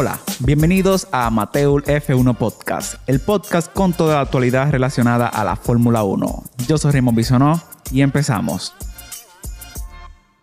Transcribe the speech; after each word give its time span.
Hola, 0.00 0.20
bienvenidos 0.38 1.08
a 1.10 1.26
Amateur 1.26 1.82
F1 1.82 2.36
Podcast, 2.36 2.94
el 3.08 3.18
podcast 3.18 3.72
con 3.72 3.92
toda 3.92 4.14
la 4.14 4.20
actualidad 4.20 4.70
relacionada 4.70 5.26
a 5.26 5.42
la 5.42 5.56
Fórmula 5.56 6.04
1. 6.04 6.44
Yo 6.68 6.78
soy 6.78 6.92
Raymond 6.92 7.16
Bisonó 7.16 7.60
y 7.90 8.02
empezamos. 8.02 8.74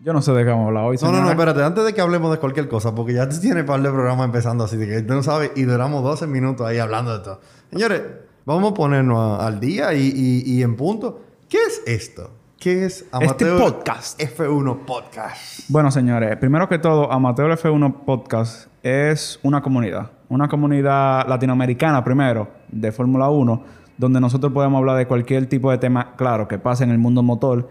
Yo 0.01 0.11
no 0.11 0.21
sé 0.21 0.33
de 0.33 0.43
qué 0.43 0.49
vamos 0.49 0.65
a 0.65 0.67
hablar 0.67 0.83
hoy. 0.83 0.97
No, 1.01 1.09
no, 1.09 1.21
no, 1.21 1.29
espérate, 1.31 1.63
antes 1.63 1.85
de 1.85 1.93
que 1.93 2.01
hablemos 2.01 2.31
de 2.31 2.37
cualquier 2.39 2.67
cosa, 2.67 2.93
porque 2.93 3.13
ya 3.13 3.29
tú 3.29 3.39
tienes 3.39 3.63
par 3.63 3.81
de 3.81 3.89
programas 3.91 4.25
empezando 4.25 4.65
así, 4.65 4.75
de 4.75 4.87
que 4.87 5.01
tú 5.03 5.13
no 5.13 5.23
sabes, 5.23 5.51
y 5.55 5.63
duramos 5.63 6.03
12 6.03 6.27
minutos 6.27 6.67
ahí 6.67 6.79
hablando 6.79 7.17
de 7.17 7.23
todo. 7.23 7.39
Señores, 7.71 8.01
vamos 8.43 8.71
a 8.71 8.73
ponernos 8.73 9.39
a- 9.39 9.47
al 9.47 9.61
día 9.61 9.93
y, 9.93 10.01
y- 10.13 10.43
y 10.53 10.63
en 10.63 10.75
punto. 10.75 11.21
¿Qué 11.47 11.59
es 11.63 11.81
esto? 11.85 12.29
¿Qué 12.65 12.83
es 12.83 13.05
Amateur 13.11 13.59
podcast. 13.59 14.19
F1 14.19 14.85
Podcast? 14.87 15.69
Bueno, 15.69 15.91
señores, 15.91 16.35
primero 16.37 16.67
que 16.67 16.79
todo, 16.79 17.11
Amateur 17.11 17.51
F1 17.51 17.93
Podcast 18.05 18.69
es 18.81 19.39
una 19.43 19.61
comunidad. 19.61 20.09
Una 20.29 20.47
comunidad 20.47 21.27
latinoamericana, 21.27 22.03
primero, 22.03 22.47
de 22.69 22.91
Fórmula 22.91 23.29
1, 23.29 23.63
donde 23.99 24.19
nosotros 24.19 24.51
podemos 24.51 24.79
hablar 24.79 24.97
de 24.97 25.05
cualquier 25.05 25.45
tipo 25.45 25.69
de 25.69 25.77
tema, 25.77 26.15
claro, 26.15 26.47
que 26.47 26.57
pase 26.57 26.83
en 26.83 26.89
el 26.89 26.97
mundo 26.97 27.21
motor. 27.21 27.69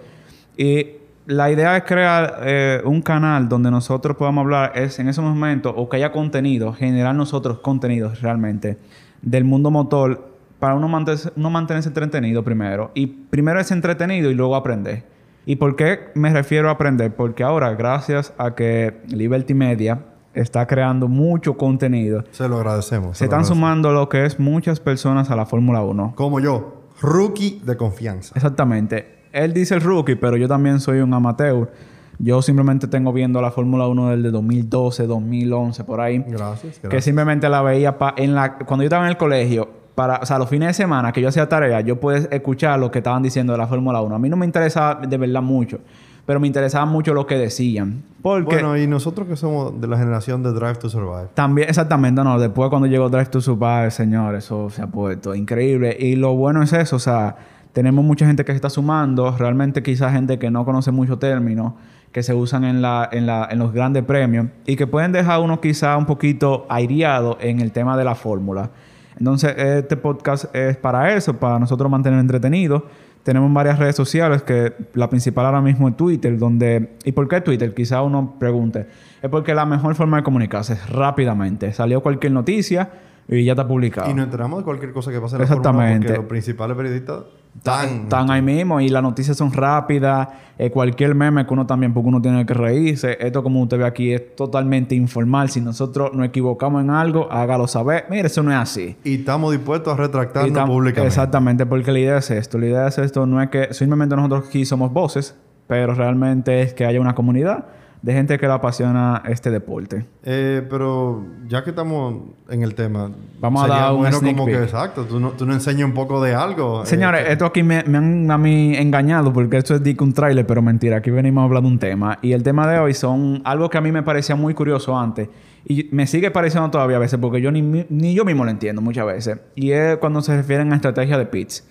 Y 0.57 0.91
la 1.27 1.51
idea 1.51 1.77
es 1.77 1.83
crear 1.83 2.39
eh, 2.45 2.81
un 2.85 3.03
canal 3.03 3.49
donde 3.49 3.73
nosotros 3.73 4.17
podamos 4.17 4.43
hablar, 4.43 4.79
es 4.79 5.01
en 5.01 5.09
ese 5.09 5.21
momento, 5.21 5.75
o 5.75 5.89
que 5.89 5.97
haya 5.97 6.13
contenido, 6.13 6.73
generar 6.73 7.17
nosotros 7.17 7.59
contenidos 7.59 8.23
realmente 8.23 8.79
del 9.23 9.43
mundo 9.43 9.73
motor 9.73 10.34
para 10.59 10.75
uno, 10.75 10.89
mantenerse- 10.89 11.33
uno 11.37 11.51
mantenerse 11.51 11.89
entretenido 11.89 12.43
primero. 12.43 12.91
Y 12.95 13.07
primero 13.07 13.61
es 13.61 13.71
entretenido 13.71 14.31
y 14.31 14.35
luego 14.35 14.57
aprender. 14.57 15.05
¿Y 15.47 15.57
por 15.57 15.77
qué 15.77 16.11
me 16.15 16.33
refiero 16.33 16.69
a 16.69 16.73
aprender? 16.73 17.15
Porque 17.15 17.43
ahora, 17.45 17.75
gracias 17.75 18.33
a 18.39 18.55
que 18.55 19.03
Liberty 19.09 19.53
Media 19.55 20.01
está 20.33 20.67
creando 20.67 21.07
mucho 21.07 21.57
contenido, 21.57 22.25
Se 22.31 22.49
lo 22.49 22.57
agradecemos. 22.57 23.19
se 23.19 23.25
lo 23.25 23.27
están 23.27 23.41
agradecemos. 23.41 23.49
sumando 23.59 23.93
lo 23.93 24.09
que 24.09 24.25
es 24.25 24.41
muchas 24.41 24.81
personas 24.81 25.31
a 25.31 25.37
la 25.37 25.45
Fórmula 25.47 25.83
1. 25.83 26.15
Como 26.17 26.41
yo, 26.41 26.83
rookie 27.03 27.61
de 27.65 27.77
confianza. 27.77 28.33
Exactamente. 28.35 29.15
Él 29.33 29.53
dice 29.53 29.75
el 29.75 29.81
rookie, 29.83 30.15
pero 30.17 30.37
yo 30.37 30.49
también 30.49 30.81
soy 30.81 31.01
un 31.01 31.13
amateur. 31.13 31.71
Yo 32.19 32.41
simplemente 32.41 32.87
tengo 32.87 33.13
viendo 33.13 33.43
la 33.43 33.51
Fórmula 33.51 33.87
1 33.89 34.11
desde 34.17 34.31
2012, 34.31 35.07
2011, 35.07 35.85
por 35.85 36.01
ahí. 36.01 36.25
Gracias, 36.27 36.79
Que 36.79 37.01
simplemente 37.03 37.49
la 37.49 37.61
veía 37.61 37.99
pa- 37.99 38.15
en 38.17 38.35
la 38.35 38.57
cuando 38.59 38.83
yo 38.85 38.87
estaba 38.87 39.05
en 39.05 39.11
el 39.11 39.17
colegio, 39.17 39.69
para, 39.95 40.19
o 40.19 40.27
sea, 40.27 40.39
los 40.39 40.49
fines 40.49 40.69
de 40.69 40.75
semana 40.75 41.13
que 41.13 41.21
yo 41.21 41.29
hacía 41.29 41.49
tarea, 41.49 41.81
yo 41.81 42.01
podía 42.01 42.27
escuchar 42.31 42.79
lo 42.79 42.91
que 42.91 42.99
estaban 42.99 43.23
diciendo 43.23 43.53
de 43.53 43.59
la 43.59 43.67
Fórmula 43.67 44.01
1. 44.01 44.15
A 44.15 44.19
mí 44.19 44.29
no 44.29 44.37
me 44.37 44.47
interesaba 44.47 45.07
de 45.07 45.17
verdad 45.17 45.43
mucho, 45.43 45.79
pero 46.27 46.41
me 46.41 46.47
interesaba 46.47 46.85
mucho 46.87 47.15
lo 47.15 47.27
que 47.27 47.37
decían. 47.37 48.03
Porque 48.23 48.57
Bueno, 48.57 48.77
y 48.77 48.87
nosotros 48.87 49.29
que 49.29 49.37
somos 49.37 49.81
de 49.81 49.87
la 49.87 49.97
generación 49.97 50.43
de 50.43 50.53
Drive 50.53 50.77
to 50.77 50.89
Survive. 50.89 51.29
también, 51.35 51.69
exactamente, 51.69 52.25
no. 52.25 52.39
Después 52.39 52.71
cuando 52.71 52.89
llegó 52.89 53.09
Drive 53.09 53.27
to 53.27 53.41
Survive, 53.41 53.91
señor, 53.91 54.35
eso 54.35 54.71
se 54.71 54.83
ha 54.83 54.87
puesto 54.87 55.35
increíble. 55.35 55.97
Y 55.99 56.17
lo 56.17 56.35
bueno 56.35 56.63
es 56.63 56.73
eso, 56.73 56.97
o 56.97 57.01
sea, 57.01 57.37
tenemos 57.73 58.05
mucha 58.05 58.27
gente 58.27 58.45
que 58.45 58.53
se 58.53 58.57
está 58.57 58.71
sumando. 58.71 59.37
Realmente 59.37 59.83
quizás 59.83 60.13
gente 60.13 60.39
que 60.39 60.51
no 60.51 60.65
conoce 60.65 60.91
muchos 60.91 61.19
términos 61.19 61.75
que 62.11 62.23
se 62.23 62.33
usan 62.33 62.63
en, 62.63 62.81
la, 62.81 63.09
en, 63.11 63.27
la, 63.27 63.49
en 63.51 63.59
los 63.59 63.73
grandes 63.73 64.05
premios 64.05 64.47
y 64.67 64.77
que 64.77 64.87
pueden 64.87 65.11
dejar 65.11 65.41
uno 65.41 65.61
quizás 65.61 65.99
un 65.99 66.07
poquito 66.07 66.65
aireado 66.69 67.37
en 67.41 67.61
el 67.61 67.73
tema 67.73 67.97
de 67.97 68.05
la 68.05 68.15
fórmula. 68.15 68.71
Entonces, 69.19 69.55
este 69.57 69.97
podcast 69.97 70.55
es 70.55 70.77
para 70.77 71.15
eso, 71.15 71.35
para 71.35 71.59
nosotros 71.59 71.91
mantener 71.91 72.21
entretenidos. 72.21 72.83
Tenemos 73.23 73.51
varias 73.53 73.79
redes 73.79 73.97
sociales, 73.97 74.43
que 74.43 74.75
la 74.93 75.09
principal 75.09 75.47
ahora 75.47 75.63
mismo 75.63 75.89
es 75.89 75.97
Twitter, 75.97 76.37
donde... 76.39 76.97
¿Y 77.05 77.13
por 77.13 77.27
qué 77.27 77.41
Twitter? 77.41 77.73
Quizá 77.73 78.03
uno 78.03 78.37
pregunte. 78.39 78.87
Es 79.23 79.31
porque 79.31 79.55
la 79.55 79.65
mejor 79.65 79.95
forma 79.95 80.19
de 80.19 80.23
comunicarse 80.23 80.75
es 80.75 80.91
rápidamente. 80.91 81.73
Salió 81.73 82.03
cualquier 82.03 82.33
noticia 82.33 82.91
y 83.29 83.45
ya 83.45 83.53
está 83.53 83.67
publicado. 83.67 84.11
Y 84.11 84.15
nos 84.15 84.25
enteramos 84.27 84.59
de 84.59 84.65
cualquier 84.65 84.93
cosa 84.93 85.11
que 85.11 85.21
pase 85.21 85.37
en 85.37 85.41
la 85.41 85.45
Exactamente. 85.45 85.93
Fórmula 85.93 86.07
porque 86.07 86.19
los 86.19 86.29
principales 86.29 86.77
periodistas 86.77 87.23
están... 87.57 87.89
Están 88.03 88.31
ahí 88.31 88.43
mismo 88.43 88.81
y 88.81 88.89
las 88.89 89.03
noticias 89.03 89.37
son 89.37 89.53
rápidas. 89.53 90.29
eh, 90.59 90.71
cualquier 90.71 91.15
meme 91.15 91.47
que 91.47 91.53
uno 91.53 91.67
también, 91.67 91.93
porque 91.95 92.09
uno 92.09 92.21
tiene 92.21 92.45
que 92.47 92.55
reírse. 92.55 93.17
Esto, 93.21 93.43
como 93.43 93.63
usted 93.63 93.79
ve 93.79 93.87
aquí, 93.87 94.13
es 94.13 94.37
totalmente 94.37 94.95
informal. 94.95 95.49
Si 95.49 95.61
nosotros 95.61 96.13
nos 96.15 96.27
equivocamos 96.27 96.83
en 96.83 96.91
algo, 96.91 97.31
hágalo 97.31 97.67
saber. 97.67 98.05
Mire, 98.11 98.27
eso 98.27 98.43
no 98.43 98.51
es 98.51 98.59
así. 98.59 98.97
Y 99.05 99.17
estamos 99.17 99.53
dispuestos 99.53 99.93
a 99.93 99.97
retractarnos 99.97 100.69
públicamente. 100.69 101.09
Exactamente, 101.09 101.67
porque 101.67 101.93
la 101.93 101.99
idea 101.99 102.19
es 102.19 102.31
esto. 102.31 102.59
La 102.59 102.67
idea 102.67 102.87
es 102.89 102.99
esto, 102.99 103.27
no 103.27 103.41
es 103.43 103.49
que 103.49 103.73
simplemente 103.73 104.15
nosotros 104.17 104.49
aquí 104.49 104.65
somos 104.65 104.93
voces, 104.93 105.37
pero 105.67 105.95
realmente 105.95 106.63
es 106.63 106.75
que 106.75 106.85
haya 106.85 107.01
una 107.01 107.15
comunidad 107.15 107.65
de 108.05 108.13
gente 108.13 108.39
que 108.39 108.47
le 108.47 108.53
apasiona 108.53 109.23
este 109.27 109.51
deporte. 109.51 110.05
Eh, 110.25 110.63
pero 110.69 111.25
ya 111.49 111.65
que 111.65 111.71
estamos 111.71 112.17
en 112.51 112.63
el 112.63 112.75
tema, 112.75 113.11
Vamos 113.41 113.65
a 113.65 113.67
dar 113.67 113.93
un 113.93 114.01
bueno 114.01 114.19
sneak 114.19 114.35
como 114.37 114.47
que 114.47 114.53
peek. 114.53 114.65
exacto, 114.65 115.05
tú, 115.07 115.19
no, 115.19 115.31
tú 115.31 115.47
nos 115.47 115.55
enseñas 115.57 115.87
un 115.87 115.95
poco 115.95 116.23
de 116.23 116.35
algo. 116.35 116.83
eh, 116.83 116.87
Señores, 116.87 117.25
que- 117.25 117.33
esto 117.33 117.47
aquí 117.47 117.63
me, 117.63 117.83
me 117.85 117.97
han 117.97 118.31
a 118.31 118.37
mí 118.37 118.77
engañado 118.77 119.33
porque 119.33 119.57
esto 119.57 119.75
es 119.77 119.83
de 119.83 119.97
que 119.97 120.05
un 120.05 120.13
tráiler, 120.13 120.47
pero 120.47 120.61
mentira. 120.61 120.99
Aquí 120.99 121.11
venimos 121.11 121.41
a 121.41 121.45
hablar 121.47 121.63
de 121.63 121.69
un 121.69 121.79
tema. 121.79 122.19
Y 122.21 122.33
el 122.33 122.43
tema 122.43 122.67
de 122.71 122.79
hoy 122.79 122.93
son 122.93 123.41
algo 123.45 123.71
que 123.71 123.79
a 123.79 123.81
mí 123.81 123.91
me 123.91 124.03
parecía 124.03 124.37
muy 124.37 124.53
curioso 124.53 124.99
antes. 124.99 125.31
Y 125.67 125.89
me 125.93 126.07
sigue 126.07 126.31
pareciendo 126.31 126.71
todavía 126.71 126.97
a 126.97 127.01
veces 127.01 127.19
porque 127.19 127.41
yo 127.41 127.51
ni, 127.51 127.63
ni 127.89 128.13
yo 128.13 128.27
mismo 128.27 128.45
lo 128.45 128.51
entiendo 128.51 128.83
muchas 128.83 129.07
veces. 129.07 129.39
Y 129.55 129.71
es 129.71 129.97
cuando 129.97 130.21
se 130.21 130.37
refieren 130.37 130.75
a 130.75 130.77
estrategia 130.77 131.17
de 131.17 131.25
pits. 131.25 131.67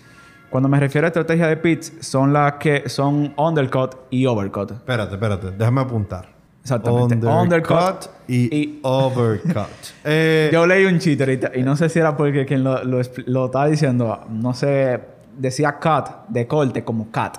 Cuando 0.53 0.69
me 0.69 0.79
refiero 0.79 1.07
a 1.07 1.09
estrategia 1.09 1.47
de 1.47 1.57
pits, 1.57 1.93
son 2.01 2.31
las 2.31 2.53
que 2.53 2.87
son 2.87 3.33
undercut 3.37 3.95
y 4.11 4.27
overcut. 4.27 4.69
Espérate, 4.69 5.15
espérate, 5.15 5.49
déjame 5.57 5.81
apuntar. 5.81 6.29
Exactamente. 6.61 7.15
Undercut, 7.15 7.41
Undercut 7.75 8.09
y, 8.27 8.55
y- 8.55 8.79
overcut. 8.83 9.67
Eh, 10.05 10.49
Yo 10.53 10.67
leí 10.67 10.85
un 10.85 10.99
chiste 10.99 11.23
ahorita 11.23 11.51
y 11.55 11.63
no 11.63 11.75
sé 11.75 11.89
si 11.89 11.97
era 11.97 12.15
porque 12.15 12.45
quien 12.45 12.63
lo, 12.63 12.83
lo, 12.83 13.01
expl- 13.01 13.23
lo 13.25 13.45
estaba 13.47 13.65
diciendo, 13.65 14.25
no 14.29 14.53
sé, 14.53 15.01
decía 15.39 15.79
cut 15.79 16.29
de 16.29 16.45
corte 16.45 16.83
como 16.83 17.09
cat. 17.09 17.37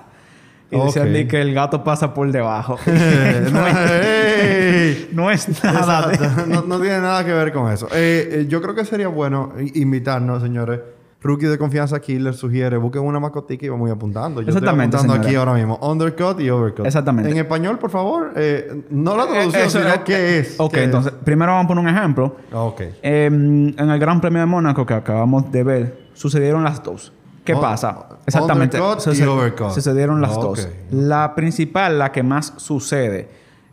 Y 0.72 0.76
decían 0.80 1.06
Ok. 1.06 1.12
de 1.12 1.28
que 1.28 1.40
el 1.40 1.54
gato 1.54 1.84
pasa 1.84 2.12
por 2.12 2.32
debajo. 2.32 2.78
eh, 2.86 3.46
no, 5.12 5.30
es, 5.30 5.48
no 5.62 5.70
es 5.70 5.86
nada. 5.86 6.08
de- 6.08 6.46
no, 6.48 6.62
no 6.62 6.80
tiene 6.80 6.98
nada 7.00 7.24
que 7.24 7.32
ver 7.32 7.52
con 7.52 7.70
eso. 7.72 7.86
Eh, 7.92 8.28
eh, 8.40 8.46
yo 8.48 8.60
creo 8.60 8.74
que 8.74 8.84
sería 8.84 9.06
bueno 9.06 9.52
invitarnos, 9.74 10.42
señores. 10.42 10.80
Rookie 11.24 11.46
de 11.46 11.56
confianza 11.56 11.96
aquí 11.96 12.18
les 12.18 12.36
sugiere, 12.36 12.76
busquen 12.76 13.02
una 13.02 13.18
mascotica 13.18 13.64
y 13.64 13.68
vamos 13.70 13.90
apuntando. 13.90 14.42
Yo 14.42 14.48
Exactamente, 14.48 14.94
estoy 14.96 15.08
apuntando 15.08 15.26
aquí 15.26 15.36
ahora 15.36 15.54
mismo. 15.54 15.78
Undercut 15.82 16.38
y 16.40 16.50
overcut. 16.50 16.84
Exactamente. 16.86 17.30
En 17.30 17.38
español, 17.38 17.78
por 17.78 17.88
favor, 17.90 18.32
eh, 18.36 18.84
no 18.90 19.16
la 19.16 19.24
Eh, 19.24 19.28
traducción, 19.28 19.70
sino 19.70 19.88
es- 19.88 19.98
qué 20.00 20.38
es. 20.38 20.54
Ok, 20.60 20.72
¿Qué 20.74 20.80
es? 20.80 20.84
entonces, 20.84 21.12
primero 21.24 21.52
vamos 21.52 21.64
a 21.64 21.68
poner 21.68 21.84
un 21.84 21.90
ejemplo. 21.90 22.36
Ah, 22.52 22.60
Ok. 22.64 22.80
Eh, 23.02 23.24
en 23.26 23.74
el 23.90 23.98
Gran 23.98 24.20
Premio 24.20 24.40
de 24.40 24.46
Mónaco 24.46 24.84
que 24.84 24.92
acabamos 24.94 25.50
de 25.50 25.64
ver, 25.64 25.98
sucedieron 26.12 26.62
las 26.62 26.82
dos. 26.82 27.10
¿Qué 27.42 27.54
Oh, 27.54 27.60
pasa? 27.60 28.06
Exactamente. 28.26 28.78
undercut 28.80 29.14
y 29.16 29.22
overcut. 29.22 29.70
Sucedieron 29.70 30.20
las 30.20 30.36
Ok. 30.36 30.42
dos. 30.42 30.68
La 30.90 31.34
principal, 31.34 31.98
la 31.98 32.12
que 32.12 32.22
más 32.22 32.52
sucede, 32.58 33.28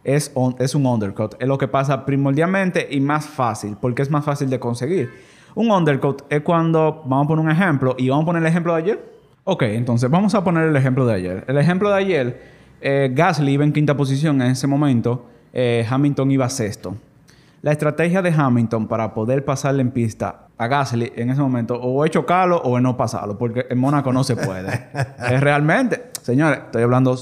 es, 0.06 0.32
on- 0.36 0.56
es 0.60 0.74
un 0.74 0.86
undercut. 0.86 1.36
Es 1.40 1.48
lo 1.50 1.58
que 1.58 1.68
pasa 1.68 2.06
primordialmente 2.06 2.88
y 2.92 3.02
más 3.02 3.26
fácil, 3.26 3.78
porque 3.80 4.02
es 4.02 4.10
más 4.10 4.24
fácil 4.26 4.50
de 4.50 4.60
conseguir. 4.60 5.10
Un 5.56 5.72
undercut 5.72 6.24
es 6.30 6.42
cuando, 6.42 7.04
vamos 7.06 7.26
a 7.26 7.28
poner 7.28 7.46
un 7.46 7.52
ejemplo, 7.52 7.96
y 7.98 8.10
vamos 8.10 8.24
a 8.24 8.26
poner 8.28 8.42
el 8.42 8.48
ejemplo 8.48 8.74
de 8.74 8.82
ayer. 8.82 9.12
Ok, 9.44 9.64
entonces 9.64 10.10
vamos 10.10 10.36
a 10.36 10.44
poner 10.44 10.70
el 10.70 10.76
ejemplo 10.76 11.06
de 11.06 11.16
ayer. 11.16 11.46
El 11.48 11.58
ejemplo 11.58 11.90
de 11.90 11.96
ayer, 11.96 12.42
eh, 12.80 13.12
Gasly 13.14 13.52
iba 13.54 13.64
en 13.64 13.74
quinta 13.74 13.96
posición 13.98 14.42
en 14.42 14.52
ese 14.52 14.68
momento, 14.68 15.26
eh, 15.54 15.86
Hamilton 15.90 16.32
iba 16.32 16.48
sexto. 16.50 16.96
La 17.62 17.72
estrategia 17.72 18.22
de 18.22 18.32
Hamilton 18.32 18.88
para 18.88 19.14
poder 19.14 19.46
pasarle 19.46 19.82
en 19.82 19.92
pista 19.92 20.48
a 20.58 20.68
Gasly 20.68 21.12
en 21.16 21.30
ese 21.30 21.42
momento 21.42 21.76
o 21.76 22.06
es 22.06 22.12
chocarlo 22.12 22.58
o 22.58 22.78
es 22.78 22.84
no 22.84 22.98
pasarlo, 22.98 23.38
porque 23.38 23.68
en 23.70 23.78
Mónaco 23.78 24.14
no 24.14 24.24
se 24.24 24.36
puede. 24.36 24.90
es 25.32 25.42
realmente, 25.42 26.12
señores, 26.22 26.60
estoy 26.66 26.84
hablando, 26.84 27.16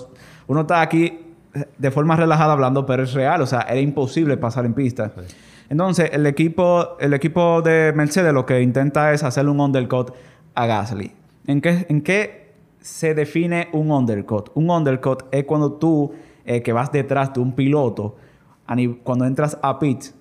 uno 0.47 0.62
está 0.62 0.81
aquí 0.81 1.25
de 1.78 1.91
forma 1.91 2.16
relajada 2.16 2.53
hablando, 2.53 2.85
pero 2.85 3.03
es 3.03 3.13
real, 3.13 3.41
o 3.41 3.45
sea, 3.45 3.62
era 3.62 3.79
imposible 3.79 4.38
pasar 4.38 4.66
en 4.66 4.73
pista. 4.73 5.12
Entonces, 5.69 6.10
el 6.13 6.25
equipo, 6.25 6.98
el 7.00 7.13
equipo 7.13 7.62
de 7.62 7.94
Mercedes 7.95 8.33
lo 8.33 8.45
que 8.45 8.62
intenta 8.62 9.13
es 9.13 9.24
hacerle 9.24 9.51
un 9.51 9.60
undercut 9.60 10.12
a 10.56 10.66
Gasly. 10.66 11.12
¿En 11.45 11.62
qué, 11.62 11.86
en 11.89 12.01
qué 12.01 12.54
se 12.81 13.13
define 13.13 13.69
un 13.71 13.92
undercut? 13.92 14.50
Un 14.56 14.69
undercut 14.69 15.24
es 15.31 15.45
cuando 15.45 15.74
tú, 15.74 16.12
eh, 16.45 16.62
que 16.62 16.74
vas 16.74 16.92
detrás 16.92 17.33
de 17.33 17.39
un 17.39 17.54
piloto, 17.54 18.18
cuando 19.04 19.25
entras 19.25 19.57
a 19.62 19.80
pits, 19.80 20.13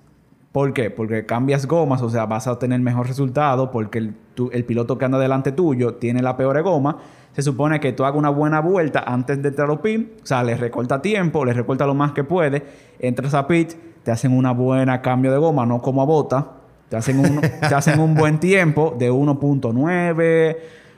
¿Por 0.51 0.73
qué? 0.73 0.89
Porque 0.89 1.27
cambias 1.27 1.67
gomas, 1.67 2.01
o 2.01 2.09
sea, 2.09 2.25
vas 2.25 2.47
a 2.47 2.57
tener 2.57 2.79
mejor 2.79 3.07
resultado 3.07 3.69
porque 3.69 3.99
el, 3.99 4.65
piloto 4.65 4.97
que 4.97 5.05
anda 5.05 5.19
delante 5.19 5.51
tuyo 5.51 5.95
tiene 5.95 6.23
la 6.23 6.35
peor 6.37 6.59
goma. 6.63 6.97
Se 7.33 7.43
supone 7.43 7.79
que 7.79 7.93
tú 7.93 8.03
hagas 8.03 8.17
una 8.17 8.31
buena 8.31 8.59
vuelta 8.59 9.03
antes 9.05 9.39
de 9.43 9.49
entrar 9.49 9.69
a 9.69 9.79
pits, 9.79 10.23
o 10.23 10.25
sea, 10.25 10.43
le 10.43 10.55
recorta 10.55 11.03
tiempo, 11.03 11.45
le 11.45 11.53
recorta 11.53 11.85
lo 11.85 11.93
más 11.93 12.13
que 12.13 12.23
puede, 12.23 12.63
entras 12.97 13.35
a 13.35 13.47
pit, 13.47 13.73
te 14.03 14.11
hacen 14.11 14.35
una 14.35 14.51
buena 14.51 15.01
cambio 15.01 15.31
de 15.31 15.37
goma, 15.37 15.65
no 15.65 15.81
como 15.81 16.01
a 16.01 16.05
bota, 16.05 16.51
te 16.89 16.95
hacen 16.95 17.19
un, 17.19 17.41
te 17.59 17.75
hacen 17.75 17.99
un 17.99 18.15
buen 18.15 18.39
tiempo 18.39 18.95
de 18.97 19.11
1.9, 19.11 20.57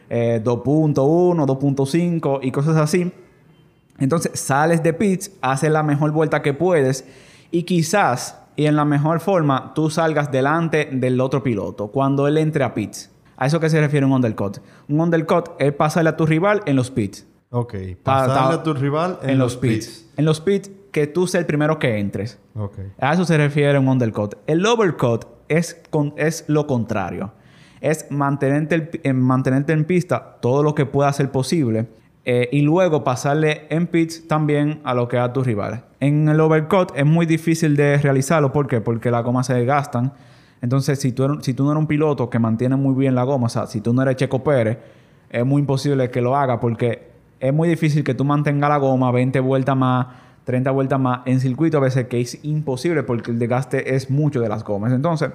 eh, 0.10 0.42
2.1, 0.44 0.96
2.5 0.96 2.40
y 2.42 2.52
cosas 2.52 2.78
así. 2.78 3.12
Entonces 4.00 4.40
sales 4.40 4.82
de 4.84 4.94
pits, 4.94 5.32
haces 5.42 5.72
la 5.72 5.84
mejor 5.84 6.12
vuelta 6.12 6.42
que 6.42 6.54
puedes 6.54 7.06
y 7.52 7.64
quizás 7.64 8.38
y 8.56 8.66
en 8.66 8.76
la 8.76 8.86
mejor 8.86 9.20
forma 9.20 9.72
tú 9.76 9.90
salgas 9.90 10.32
delante 10.32 10.90
del 10.92 11.20
otro 11.22 11.44
piloto 11.44 11.88
cuando 11.88 12.28
él 12.28 12.38
entre 12.38 12.64
a 12.64 12.74
pits. 12.74 13.10
¿A 13.38 13.48
eso 13.48 13.60
qué 13.60 13.70
se 13.70 13.80
refiere 13.80 14.06
un 14.06 14.12
undercut? 14.12 14.58
Un 14.88 15.00
undercut 15.00 15.50
es 15.60 15.74
pasarle 15.74 16.10
a 16.12 16.18
tu 16.18 16.26
rival 16.26 16.62
en 16.66 16.76
los 16.76 16.92
pits. 16.92 17.26
Ok. 17.50 17.74
Pa- 18.04 18.28
Pasarle 18.28 18.56
a 18.56 18.64
tu 18.64 18.74
rival 18.74 19.20
en, 19.24 19.32
En 19.32 19.40
los 19.40 19.54
los 19.54 19.62
pits. 19.62 19.88
pits. 19.88 20.06
En 20.18 20.26
los 20.26 20.42
pits 20.42 20.72
que 20.92 21.08
tú 21.08 21.28
seas 21.28 21.42
el 21.42 21.46
primero 21.48 21.80
que 21.80 21.98
entres. 22.00 22.40
A 23.00 23.14
eso 23.14 23.26
se 23.26 23.38
refiere 23.38 23.78
un 23.80 23.88
undercut. 23.88 24.36
El 24.48 24.66
overcut 24.66 25.26
es, 25.48 25.82
con- 25.90 26.14
es 26.18 26.46
lo 26.48 26.68
contrario. 26.68 27.32
Es 27.80 28.08
mantenerte, 28.12 28.76
el- 28.76 28.90
en, 29.04 29.20
mantenerte 29.20 29.74
en 29.74 29.86
pista 29.86 30.38
todo 30.42 30.64
lo 30.64 30.76
que 30.76 30.86
pueda 30.86 31.12
ser 31.14 31.32
posible 31.32 31.88
eh, 32.26 32.50
y 32.52 32.62
luego 32.62 33.04
pasarle 33.04 33.66
en 33.70 33.88
pits 33.88 34.28
también 34.28 34.80
a 34.84 34.94
lo 34.94 35.08
que 35.08 35.18
a 35.18 35.34
tus 35.34 35.46
rivales. 35.48 35.80
En 36.00 36.30
el 36.30 36.40
overcut 36.40 36.92
es 36.96 37.06
muy 37.06 37.26
difícil 37.26 37.76
de 37.76 37.98
realizarlo. 37.98 38.52
¿Por 38.52 38.68
qué? 38.68 38.82
Porque 38.82 39.10
las 39.10 39.24
gomas 39.24 39.48
se 39.48 39.56
desgastan. 39.56 40.14
Entonces, 40.62 41.00
si 41.00 41.12
tú, 41.12 41.40
si 41.42 41.56
tú 41.56 41.64
no 41.64 41.72
eres 41.72 41.80
un 41.80 41.88
piloto 41.88 42.30
que 42.30 42.38
mantiene 42.38 42.76
muy 42.76 42.94
bien 42.94 43.16
la 43.16 43.24
goma, 43.24 43.48
o 43.48 43.50
sea, 43.50 43.66
si 43.66 43.82
tú 43.82 43.94
no 43.94 44.04
eres 44.04 44.16
Checo 44.18 44.44
Pérez, 44.44 44.78
es 45.32 45.44
muy 45.46 45.62
imposible 45.62 46.12
que 46.12 46.22
lo 46.22 46.36
haga 46.36 46.60
porque 46.60 47.10
es 47.40 47.52
muy 47.52 47.68
difícil 47.68 48.04
que 48.04 48.14
tú 48.14 48.24
mantengas 48.24 48.70
la 48.70 48.78
goma 48.78 49.12
20 49.12 49.40
vueltas 49.40 49.76
más, 49.76 50.06
30 50.52 50.70
vueltas 50.72 51.00
más 51.00 51.22
en 51.26 51.40
circuito 51.40 51.78
a 51.78 51.80
veces 51.80 52.08
que 52.08 52.20
es 52.20 52.44
imposible 52.44 53.04
porque 53.04 53.32
el 53.32 53.40
desgaste 53.40 53.96
es 53.96 54.10
mucho 54.10 54.42
de 54.42 54.50
las 54.50 54.66
gomas. 54.66 54.92
Entonces, 54.92 55.32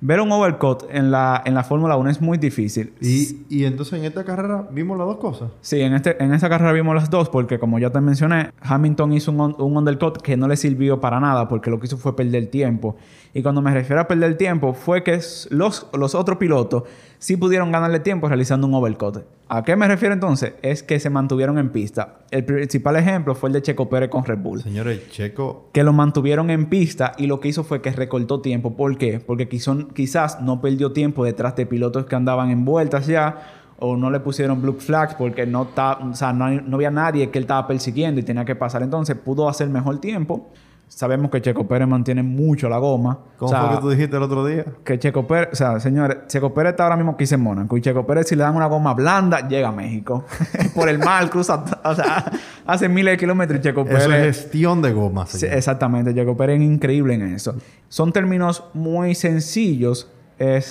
ver 0.00 0.20
un 0.20 0.30
overcut 0.30 0.84
en 0.90 1.10
la, 1.10 1.42
en 1.44 1.54
la 1.54 1.64
Fórmula 1.64 1.96
1 1.96 2.10
es 2.10 2.20
muy 2.20 2.38
difícil. 2.38 2.92
Y, 3.00 3.40
y 3.48 3.64
entonces 3.64 3.98
en 3.98 4.04
esta 4.04 4.22
carrera 4.22 4.68
vimos 4.70 4.96
las 4.96 5.08
dos 5.08 5.16
cosas. 5.16 5.50
Sí, 5.60 5.80
en, 5.80 5.94
este, 5.94 6.22
en 6.22 6.32
esta 6.32 6.48
carrera 6.48 6.72
vimos 6.72 6.94
las 6.94 7.10
dos 7.10 7.28
porque 7.28 7.58
como 7.58 7.80
ya 7.80 7.90
te 7.90 8.00
mencioné, 8.00 8.52
Hamilton 8.62 9.12
hizo 9.12 9.32
un, 9.32 9.56
un 9.58 9.76
undercut 9.76 10.18
que 10.22 10.36
no 10.36 10.46
le 10.46 10.56
sirvió 10.56 11.00
para 11.00 11.18
nada 11.18 11.48
porque 11.48 11.68
lo 11.68 11.80
que 11.80 11.86
hizo 11.86 11.98
fue 11.98 12.14
perder 12.14 12.46
tiempo. 12.46 12.94
Y 13.34 13.42
cuando 13.42 13.60
me 13.60 13.74
refiero 13.74 14.00
a 14.00 14.06
perder 14.06 14.36
tiempo 14.36 14.72
fue 14.72 15.02
que 15.02 15.20
los, 15.50 15.88
los 15.92 16.14
otros 16.14 16.38
pilotos 16.38 16.84
sí 17.18 17.36
pudieron 17.36 17.72
ganarle 17.72 17.98
tiempo 17.98 18.28
realizando 18.28 18.68
un 18.68 18.74
overcut. 18.74 19.18
¿A 19.52 19.64
qué 19.64 19.74
me 19.74 19.88
refiero 19.88 20.14
entonces? 20.14 20.52
Es 20.62 20.84
que 20.84 21.00
se 21.00 21.10
mantuvieron 21.10 21.58
en 21.58 21.70
pista. 21.70 22.18
El 22.30 22.44
principal 22.44 22.94
ejemplo 22.94 23.34
fue 23.34 23.48
el 23.48 23.54
de 23.54 23.62
Checo 23.62 23.88
Pérez 23.88 24.08
con 24.08 24.24
Red 24.24 24.38
Bull 24.38 24.62
Señores, 24.62 25.10
Checo 25.10 25.70
que 25.72 25.82
lo 25.82 25.92
mantuvieron 25.92 26.50
en 26.50 26.66
pista 26.66 27.14
y 27.18 27.26
lo 27.26 27.40
que 27.40 27.48
hizo 27.48 27.64
fue 27.64 27.82
que 27.82 27.90
recortó 27.90 28.40
tiempo. 28.40 28.76
¿Por 28.76 28.96
qué? 28.96 29.18
Porque 29.18 29.48
quizón- 29.48 29.92
quizás 29.92 30.40
no 30.40 30.60
perdió 30.60 30.92
tiempo 30.92 31.24
detrás 31.24 31.56
de 31.56 31.66
pilotos 31.66 32.06
que 32.06 32.14
andaban 32.14 32.50
en 32.50 32.64
vueltas 32.64 33.08
ya 33.08 33.38
o 33.80 33.96
no 33.96 34.10
le 34.10 34.20
pusieron 34.20 34.62
blue 34.62 34.76
flags 34.78 35.14
porque 35.14 35.46
no, 35.46 35.64
ta- 35.66 35.98
o 35.98 36.14
sea, 36.14 36.32
no 36.32 36.76
había 36.76 36.90
nadie 36.92 37.30
que 37.30 37.38
él 37.38 37.44
estaba 37.44 37.66
persiguiendo 37.66 38.20
y 38.20 38.22
tenía 38.22 38.44
que 38.44 38.54
pasar. 38.54 38.82
Entonces 38.84 39.16
pudo 39.16 39.48
hacer 39.48 39.68
mejor 39.68 40.00
tiempo. 40.00 40.50
Sabemos 40.90 41.30
que 41.30 41.40
Checo 41.40 41.68
Pérez 41.68 41.86
mantiene 41.86 42.24
mucho 42.24 42.68
la 42.68 42.78
goma. 42.78 43.20
¿Cómo 43.36 43.48
O 43.48 43.54
sea, 43.54 43.62
fue 43.62 43.76
que 43.76 43.80
tú 43.80 43.90
dijiste 43.90 44.16
el 44.16 44.24
otro 44.24 44.44
día? 44.44 44.64
que 44.84 44.98
Checo 44.98 45.24
Pérez, 45.24 45.50
o 45.52 45.56
sea, 45.56 45.78
señores, 45.78 46.26
Checo 46.26 46.52
Pérez 46.52 46.72
está 46.72 46.82
ahora 46.82 46.96
mismo 46.96 47.12
aquí 47.12 47.32
en 47.32 47.40
Mónaco 47.40 47.76
y 47.76 47.80
Checo 47.80 48.04
Pérez 48.04 48.26
si 48.26 48.34
le 48.34 48.42
dan 48.42 48.56
una 48.56 48.66
goma 48.66 48.92
blanda 48.92 49.46
llega 49.46 49.68
a 49.68 49.72
México. 49.72 50.24
Por 50.74 50.88
el 50.88 50.98
mar 50.98 51.30
cruza, 51.30 51.64
o 51.84 51.94
sea, 51.94 52.32
hace 52.66 52.88
miles 52.88 53.12
de 53.12 53.18
kilómetros 53.18 53.60
y 53.60 53.62
Checo 53.62 53.84
Pérez... 53.84 54.02
Eso 54.02 54.12
es 54.12 54.22
gestión 54.24 54.82
de 54.82 54.92
gomas. 54.92 55.30
Sí, 55.30 55.46
exactamente, 55.46 56.12
Checo 56.12 56.36
Pérez 56.36 56.58
es 56.58 56.66
increíble 56.66 57.14
en 57.14 57.34
eso. 57.34 57.54
Son 57.88 58.12
términos 58.12 58.64
muy 58.74 59.14
sencillos, 59.14 60.10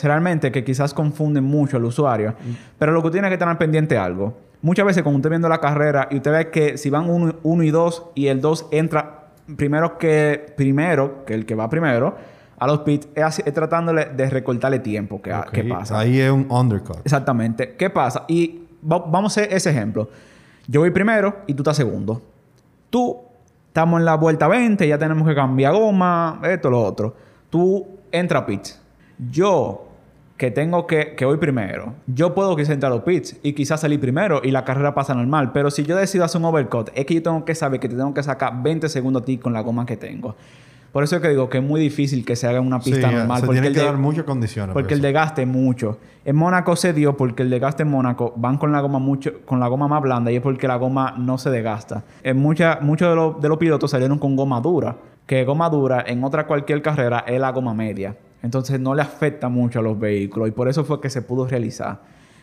realmente 0.03 0.51
que 0.51 0.65
quizás 0.65 0.93
confunden 0.93 1.45
mucho 1.45 1.77
al 1.77 1.85
usuario, 1.85 2.33
pero 2.77 2.91
lo 2.91 3.01
que 3.01 3.11
tiene 3.11 3.29
que 3.29 3.37
tener 3.37 3.57
pendiente 3.57 3.95
es 3.95 4.01
algo. 4.01 4.37
Muchas 4.61 4.85
veces 4.85 5.03
cuando 5.03 5.19
usted 5.19 5.29
viendo 5.29 5.47
la 5.47 5.61
carrera 5.61 6.09
y 6.11 6.17
usted 6.17 6.31
ve 6.33 6.49
que 6.49 6.77
si 6.77 6.89
van 6.89 7.09
uno, 7.09 7.35
uno 7.43 7.63
y 7.63 7.71
dos 7.71 8.03
y 8.15 8.27
el 8.27 8.41
dos 8.41 8.67
entra 8.71 9.18
primero 9.55 9.97
que 9.97 10.53
primero, 10.55 11.25
que 11.25 11.33
el 11.33 11.45
que 11.45 11.55
va 11.55 11.69
primero, 11.69 12.15
a 12.57 12.67
los 12.67 12.79
pits, 12.79 13.07
es, 13.15 13.43
tratándole 13.53 14.05
de 14.05 14.29
recortarle 14.29 14.79
tiempo 14.79 15.21
que 15.21 15.31
pasa. 15.63 15.99
Ahí 15.99 16.19
es 16.19 16.29
un 16.31 16.45
undercut. 16.49 16.97
Exactamente. 17.05 17.75
¿Qué 17.75 17.89
pasa? 17.89 18.25
Y 18.27 18.63
va- 18.83 18.99
vamos 18.99 19.37
a 19.37 19.41
hacer 19.41 19.53
ese 19.53 19.69
ejemplo. 19.69 20.09
Yo 20.67 20.81
voy 20.81 20.91
primero 20.91 21.37
y 21.47 21.53
tú 21.53 21.63
estás 21.63 21.77
segundo. 21.77 22.21
Tú, 22.89 23.17
estamos 23.67 23.99
en 23.99 24.05
la 24.05 24.15
vuelta 24.15 24.47
20, 24.47 24.87
ya 24.87 24.97
tenemos 24.97 25.27
que 25.27 25.33
cambiar 25.35 25.73
goma, 25.73 26.39
esto, 26.43 26.69
lo 26.69 26.81
otro. 26.83 27.15
Tú 27.49 27.87
entra 28.11 28.39
a 28.39 28.45
pits. 28.45 28.79
Yo, 29.31 29.88
que 30.39 30.51
tengo 30.51 30.87
que, 30.87 31.15
que 31.17 31.25
voy 31.25 31.35
primero, 31.37 31.95
yo 32.07 32.33
puedo 32.33 32.55
quizás 32.55 32.69
entrar 32.69 32.91
a 32.93 32.95
los 32.95 33.03
pits 33.03 33.35
y 33.43 33.51
quizás 33.51 33.81
salir 33.81 33.99
primero 33.99 34.39
y 34.41 34.51
la 34.51 34.63
carrera 34.63 34.95
pasa 34.95 35.13
normal. 35.13 35.51
Pero 35.51 35.69
si 35.69 35.83
yo 35.83 35.97
decido 35.97 36.23
hacer 36.23 36.39
un 36.39 36.45
overcut, 36.45 36.89
es 36.95 37.05
que 37.05 37.13
yo 37.13 37.21
tengo 37.21 37.43
que 37.43 37.53
saber 37.53 37.81
que 37.81 37.89
te 37.89 37.95
tengo 37.97 38.13
que 38.13 38.23
sacar 38.23 38.63
20 38.63 38.87
segundos 38.87 39.21
a 39.21 39.25
ti 39.25 39.37
con 39.37 39.51
la 39.51 39.59
goma 39.59 39.85
que 39.85 39.97
tengo. 39.97 40.35
Por 40.93 41.03
eso 41.03 41.17
es 41.17 41.21
que 41.21 41.27
digo 41.27 41.49
que 41.49 41.57
es 41.57 41.63
muy 41.63 41.81
difícil 41.81 42.23
que 42.25 42.37
se 42.37 42.47
haga 42.47 42.61
una 42.61 42.79
Sí, 42.81 42.89
pista 42.91 43.11
normal. 43.11 43.41
se 43.41 43.45
porque 43.47 43.55
tienen 43.61 43.67
el 43.67 43.73
que 43.73 43.79
de- 43.81 43.85
dar 43.85 43.97
muchas 43.97 44.23
condiciones. 44.23 44.73
porque 44.73 44.93
el 44.93 45.01
desgaste 45.01 45.41
es 45.41 45.47
mucho. 45.47 45.97
En 46.23 46.37
Mónaco 46.37 46.75
se 46.77 46.93
dio 46.93 47.17
porque 47.17 47.43
el 47.43 47.49
desgaste 47.49 47.83
en 47.83 47.89
Mónaco 47.89 48.33
van 48.37 48.57
con 48.57 48.71
la 48.71 48.79
goma 48.79 48.97
mucho, 48.97 49.41
con 49.45 49.59
la 49.59 49.67
goma 49.67 49.89
más 49.89 50.01
blanda 50.01 50.31
y 50.31 50.37
es 50.37 50.41
porque 50.41 50.69
la 50.69 50.77
goma 50.77 51.15
no 51.17 51.37
se 51.37 51.49
desgasta. 51.49 52.03
En 52.23 52.37
mucha, 52.37 52.79
muchos 52.81 53.09
de, 53.09 53.15
los- 53.17 53.41
de 53.41 53.49
los 53.49 53.57
pilotos 53.57 53.91
salieron 53.91 54.17
con 54.17 54.37
goma 54.37 54.61
dura, 54.61 54.95
que 55.27 55.43
goma 55.43 55.69
dura 55.69 56.01
en 56.07 56.23
otra 56.23 56.47
cualquier 56.47 56.81
carrera 56.81 57.25
es 57.27 57.39
la 57.41 57.51
goma 57.51 57.73
media. 57.73 58.15
Entonces 58.41 58.79
no 58.79 58.95
le 58.95 59.01
afecta 59.01 59.49
mucho 59.49 59.79
a 59.79 59.81
los 59.81 59.99
vehículos 59.99 60.47
y 60.47 60.51
por 60.51 60.69
eso 60.69 60.83
fue 60.85 61.01
que 61.01 61.09
se 61.09 61.21
pudo 61.21 61.45
realizar. 61.47 62.01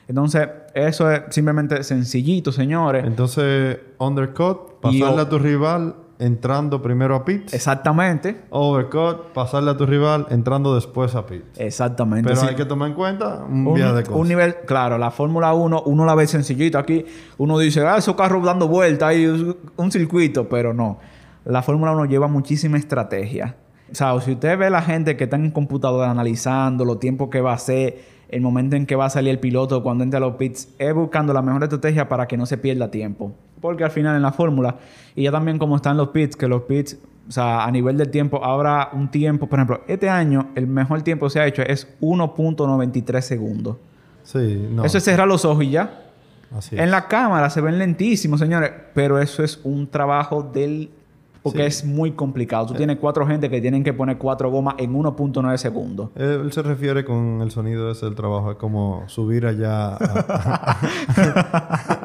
Entonces, 0.08 0.48
eso 0.75 1.10
es 1.10 1.22
simplemente 1.31 1.82
sencillito, 1.82 2.52
señores. 2.52 3.04
Entonces, 3.04 3.78
undercut, 3.98 4.81
pasarle 4.81 5.22
a 5.22 5.28
tu 5.28 5.38
rival 5.38 5.96
entrando 6.19 6.81
primero 6.81 7.14
a 7.16 7.25
pits. 7.25 7.52
Exactamente. 7.52 8.43
Overcut, 8.50 9.32
pasarle 9.34 9.72
a 9.72 9.76
tu 9.76 9.84
rival 9.84 10.26
entrando 10.31 10.75
después 10.76 11.14
a 11.16 11.26
pits. 11.26 11.58
Exactamente. 11.58 12.28
Pero 12.28 12.40
Sí. 12.40 12.46
hay 12.49 12.54
que 12.54 12.64
tomar 12.64 12.88
en 12.90 12.94
cuenta 12.94 13.44
un, 13.49 13.66
un, 13.66 13.75
de 13.75 13.82
cosas. 14.04 14.08
un 14.10 14.28
nivel, 14.28 14.54
claro, 14.64 14.96
la 14.96 15.10
Fórmula 15.10 15.52
1, 15.54 15.82
uno 15.87 16.04
la 16.06 16.14
ve 16.14 16.26
sencillita 16.26 16.78
aquí, 16.78 17.04
uno 17.38 17.58
dice, 17.58 17.81
ah, 17.87 17.96
esos 17.99 18.14
carros 18.14 18.44
dando 18.44 18.69
vueltas, 18.69 19.08
hay 19.08 19.26
un 19.26 19.56
un 19.76 19.90
circuito, 19.90 20.49
pero 20.49 20.72
no. 20.72 20.99
La 21.44 21.62
Fórmula 21.62 21.92
1 21.92 22.04
lleva 22.06 22.28
muchísima 22.28 22.78
estrategia. 22.78 23.56
O 23.91 23.94
sea, 23.94 24.21
si 24.21 24.33
usted 24.33 24.59
ve 24.59 24.69
la 24.71 24.83
gente 24.83 25.17
que 25.17 25.25
está 25.25 25.37
en 25.37 25.50
computadora 25.50 26.11
analizando 26.11 26.85
los 26.85 26.99
tiempos 26.99 27.29
que 27.31 27.41
va 27.41 27.53
a 27.53 27.55
hacer, 27.55 28.17
el 28.29 28.41
momento 28.41 28.77
en 28.77 28.87
que 28.87 28.97
va 28.97 29.06
a 29.06 29.11
salir 29.11 29.31
el 29.31 29.38
piloto 29.38 29.83
cuando 29.83 30.03
entre 30.03 30.17
a 30.19 30.21
los 30.21 30.35
pits, 30.35 30.69
es 30.79 30.94
buscando 30.94 31.33
la 31.33 31.43
mejor 31.43 31.62
estrategia 31.62 32.09
para 32.09 32.27
que 32.27 32.37
no 32.37 32.47
se 32.47 32.59
pierda 32.59 32.91
tiempo. 32.91 33.33
Porque 33.61 33.85
al 33.85 33.91
final 33.91 34.17
en 34.17 34.23
la 34.23 34.33
Fórmula, 34.33 34.77
y 35.15 35.25
ya 35.25 35.33
también 35.33 35.59
como 35.59 35.77
están 35.77 35.97
los 35.97 36.09
pits, 36.09 36.37
que 36.37 36.49
los 36.49 36.62
pits, 36.62 36.99
o 37.29 37.33
sea, 37.33 37.65
a 37.65 37.71
nivel 37.71 37.97
del 37.97 38.11
tiempo, 38.11 38.44
habrá 38.44 38.91
un 38.93 39.11
tiempo, 39.11 39.47
por 39.47 39.59
ejemplo, 39.59 39.81
este 39.87 40.09
año 40.09 40.50
el 40.55 40.67
mejor 40.67 41.02
tiempo 41.02 41.26
que 41.26 41.31
se 41.31 41.40
ha 41.40 41.47
hecho 41.47 41.62
es 41.62 41.88
1.93 42.00 43.21
segundos. 43.21 43.76
Sí, 44.25 44.69
no. 44.71 44.85
Eso 44.85 44.99
es 44.99 45.05
cerrar 45.05 45.28
los 45.28 45.45
ojos 45.45 45.64
y 45.64 45.71
ya. 45.71 46.02
Así 46.57 46.75
es. 46.75 46.83
En 46.83 46.90
la 46.90 47.07
cámara 47.09 47.49
se 47.50 47.61
ven 47.61 47.78
lentísimos, 47.78 48.40
señores, 48.40 48.73
pero 48.95 49.21
eso 49.21 49.43
es 49.45 49.61
un 49.62 49.88
trabajo 49.88 50.43
del... 50.43 50.90
Porque 51.47 51.62
Sí. 51.62 51.67
es 51.67 51.85
muy 51.85 52.12
complicado. 52.12 52.67
Tú 52.67 52.75
tienes 52.75 52.97
cuatro 52.99 53.26
gente 53.26 53.49
que 53.49 53.61
tienen 53.61 53.85
que 53.85 53.93
poner 53.93 54.19
cuatro 54.19 54.50
gomas 54.50 54.75
en 54.79 54.93
1.9 54.95 55.57
segundos. 55.59 56.11
Él, 56.17 56.41
él 56.45 56.53
se 56.53 56.62
refiere 56.62 57.05
con 57.05 57.41
el 57.41 57.50
sonido 57.50 57.91
ese 57.91 58.07
del 58.07 58.15
trabajo. 58.15 58.50
Es 58.53 58.57
como 58.57 59.05
subir 59.07 59.47
allá 59.47 59.97
a, 59.97 60.76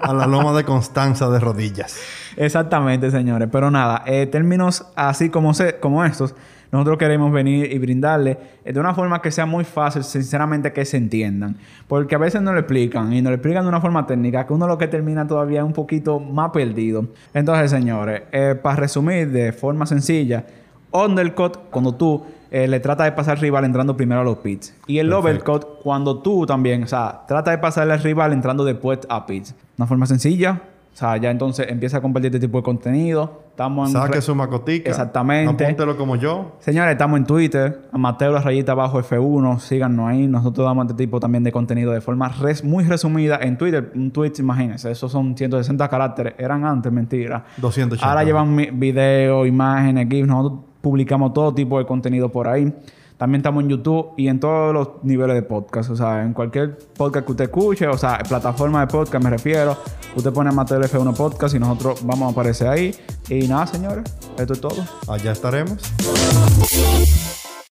a 0.03 0.13
la 0.13 0.27
loma 0.27 0.53
de 0.53 0.63
Constanza 0.63 1.29
de 1.29 1.39
rodillas. 1.39 1.97
Exactamente, 2.37 3.11
señores. 3.11 3.49
Pero 3.51 3.71
nada, 3.71 4.03
eh, 4.05 4.25
términos 4.27 4.85
así 4.95 5.29
como, 5.29 5.53
se, 5.53 5.79
como 5.79 6.03
estos, 6.05 6.35
nosotros 6.71 6.97
queremos 6.97 7.31
venir 7.31 7.71
y 7.71 7.77
brindarle 7.79 8.37
eh, 8.63 8.71
de 8.71 8.79
una 8.79 8.93
forma 8.93 9.21
que 9.21 9.29
sea 9.31 9.45
muy 9.45 9.65
fácil, 9.65 10.03
sinceramente, 10.03 10.71
que 10.71 10.85
se 10.85 10.97
entiendan. 10.97 11.57
Porque 11.87 12.15
a 12.15 12.17
veces 12.17 12.41
no 12.41 12.53
lo 12.53 12.59
explican 12.59 13.11
y 13.11 13.21
nos 13.21 13.31
lo 13.31 13.35
explican 13.35 13.63
de 13.63 13.69
una 13.69 13.81
forma 13.81 14.05
técnica 14.07 14.45
que 14.45 14.53
uno 14.53 14.67
lo 14.67 14.77
que 14.77 14.87
termina 14.87 15.27
todavía 15.27 15.65
un 15.65 15.73
poquito 15.73 16.19
más 16.19 16.51
perdido. 16.51 17.07
Entonces, 17.33 17.71
señores, 17.71 18.23
eh, 18.31 18.55
para 18.61 18.77
resumir 18.77 19.29
de 19.31 19.51
forma 19.51 19.85
sencilla, 19.85 20.45
undercut 20.91 21.57
cuando 21.69 21.95
tú 21.95 22.23
eh, 22.51 22.67
le 22.67 22.79
tratas 22.79 23.05
de 23.05 23.11
pasar 23.13 23.35
al 23.35 23.41
rival 23.41 23.65
entrando 23.65 23.95
primero 23.95 24.21
a 24.21 24.23
los 24.23 24.37
pits. 24.37 24.73
Y 24.87 24.99
el 24.99 25.09
Perfecto. 25.09 25.53
overcut 25.53 25.81
cuando 25.83 26.19
tú 26.19 26.45
también, 26.45 26.83
o 26.83 26.87
sea, 26.87 27.21
trata 27.27 27.51
de 27.51 27.57
pasarle 27.57 27.93
al 27.93 28.03
rival 28.03 28.33
entrando 28.33 28.63
después 28.65 28.99
a 29.09 29.25
pits. 29.25 29.55
Una 29.77 29.87
forma 29.87 30.05
sencilla. 30.05 30.61
O 30.93 30.97
sea, 31.01 31.15
ya 31.17 31.31
entonces 31.31 31.67
empieza 31.69 31.97
a 31.97 32.01
compartir 32.01 32.27
este 32.35 32.45
tipo 32.45 32.57
de 32.57 32.63
contenido. 32.63 33.43
Estamos 33.51 33.89
en... 33.89 33.93
Saque 33.93 34.21
su 34.21 34.35
macotica. 34.35 34.89
Exactamente. 34.89 35.63
Apúntelo 35.63 35.95
como 35.97 36.15
yo. 36.17 36.57
Señores, 36.59 36.91
estamos 36.91 37.17
en 37.17 37.25
Twitter, 37.25 37.81
Mateo 37.93 38.31
la 38.33 38.41
rayita 38.41 38.73
abajo 38.73 38.99
F1, 39.01 39.59
síganos 39.59 40.09
ahí. 40.09 40.27
Nosotros 40.27 40.65
damos 40.65 40.85
este 40.87 40.95
tipo 41.05 41.19
también 41.19 41.43
de 41.45 41.51
contenido 41.51 41.91
de 41.93 42.01
forma 42.01 42.27
res- 42.29 42.63
muy 42.63 42.83
resumida 42.83 43.39
en 43.41 43.57
Twitter. 43.57 43.91
Un 43.95 44.11
tweet, 44.11 44.33
imagínense, 44.39 44.91
esos 44.91 45.11
son 45.11 45.35
160 45.37 45.87
caracteres. 45.87 46.33
Eran 46.37 46.65
antes, 46.65 46.91
mentira. 46.91 47.45
280. 47.57 48.05
Ahora 48.07 48.23
llevan 48.25 48.53
mi- 48.53 48.69
video, 48.71 49.45
imágenes, 49.45 50.07
GIFs. 50.09 50.27
Nosotros 50.27 50.59
publicamos 50.81 51.31
todo 51.33 51.53
tipo 51.53 51.79
de 51.79 51.85
contenido 51.85 52.29
por 52.29 52.47
ahí. 52.49 52.73
También 53.21 53.41
estamos 53.41 53.61
en 53.61 53.69
YouTube 53.69 54.13
y 54.17 54.29
en 54.29 54.39
todos 54.39 54.73
los 54.73 55.03
niveles 55.03 55.35
de 55.35 55.43
podcast. 55.43 55.91
O 55.91 55.95
sea, 55.95 56.23
en 56.23 56.33
cualquier 56.33 56.75
podcast 56.97 57.23
que 57.23 57.31
usted 57.33 57.43
escuche, 57.43 57.87
o 57.87 57.95
sea, 57.95 58.17
plataforma 58.27 58.81
de 58.81 58.87
podcast 58.87 59.23
me 59.23 59.29
refiero. 59.29 59.77
Usted 60.15 60.33
pone 60.33 60.51
Mateo 60.51 60.81
F1 60.81 61.15
Podcast 61.15 61.53
y 61.53 61.59
nosotros 61.59 62.03
vamos 62.03 62.29
a 62.29 62.31
aparecer 62.31 62.67
ahí. 62.67 62.95
Y 63.29 63.47
nada, 63.47 63.67
señores, 63.67 64.05
esto 64.39 64.53
es 64.53 64.59
todo. 64.59 64.83
Allá 65.07 65.33
estaremos. 65.33 65.77